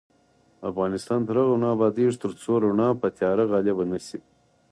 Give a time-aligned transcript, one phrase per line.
[0.69, 4.19] افغانستان تر هغو نه ابادیږي، ترڅو رڼا پر تیاره غالبه نشي.